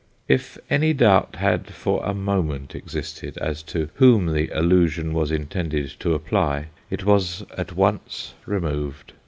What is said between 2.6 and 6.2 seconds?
existed, as to whom the allusion was intended to